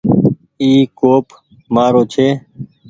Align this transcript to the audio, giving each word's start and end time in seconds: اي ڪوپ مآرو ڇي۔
اي 0.61 0.71
ڪوپ 0.99 1.25
مآرو 1.73 2.01
ڇي۔ 2.13 2.27